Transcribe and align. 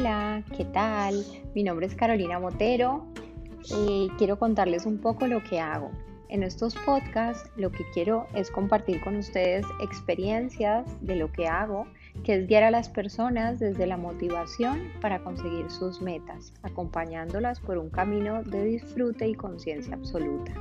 Hola, 0.00 0.42
¿qué 0.56 0.64
tal? 0.64 1.26
Mi 1.54 1.62
nombre 1.62 1.84
es 1.84 1.94
Carolina 1.94 2.38
Botero 2.38 3.04
y 3.68 4.06
eh, 4.06 4.08
quiero 4.16 4.38
contarles 4.38 4.86
un 4.86 4.96
poco 4.96 5.26
lo 5.26 5.44
que 5.44 5.60
hago. 5.60 5.90
En 6.30 6.42
estos 6.42 6.74
podcasts 6.74 7.50
lo 7.56 7.70
que 7.70 7.84
quiero 7.92 8.26
es 8.32 8.50
compartir 8.50 9.02
con 9.02 9.16
ustedes 9.16 9.66
experiencias 9.78 10.86
de 11.02 11.16
lo 11.16 11.30
que 11.30 11.48
hago, 11.48 11.86
que 12.24 12.36
es 12.36 12.48
guiar 12.48 12.62
a 12.62 12.70
las 12.70 12.88
personas 12.88 13.58
desde 13.58 13.86
la 13.86 13.98
motivación 13.98 14.90
para 15.02 15.22
conseguir 15.22 15.70
sus 15.70 16.00
metas, 16.00 16.54
acompañándolas 16.62 17.60
por 17.60 17.76
un 17.76 17.90
camino 17.90 18.42
de 18.42 18.64
disfrute 18.64 19.28
y 19.28 19.34
conciencia 19.34 19.96
absoluta. 19.96 20.54